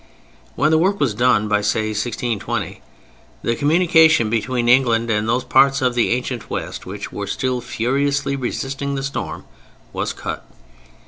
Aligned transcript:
When 0.55 0.71
the 0.71 0.79
work 0.79 0.99
was 0.99 1.13
done, 1.13 1.43
say 1.43 1.47
by 1.47 1.55
1620, 1.57 2.81
the 3.43 3.55
communication 3.55 4.31
between 4.31 4.67
England 4.67 5.11
and 5.11 5.29
those 5.29 5.43
parts 5.43 5.79
of 5.79 5.93
the 5.93 6.09
ancient 6.13 6.49
West, 6.49 6.87
which 6.87 7.11
were 7.11 7.27
still 7.27 7.61
furiously 7.61 8.35
resisting 8.35 8.95
the 8.95 9.03
storm, 9.03 9.45
was 9.93 10.11
cut. 10.11 10.43